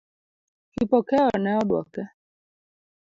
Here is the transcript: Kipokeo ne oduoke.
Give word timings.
Kipokeo 0.73 1.29
ne 1.41 1.51
oduoke. 1.61 2.03